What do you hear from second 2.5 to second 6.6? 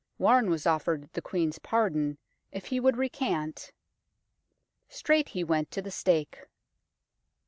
if he would recant. Straight he went to the stake.